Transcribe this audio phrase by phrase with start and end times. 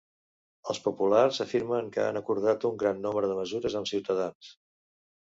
[0.73, 4.49] Els populars afirmen que han acordat un gran nombre de mesures amb Ciutadans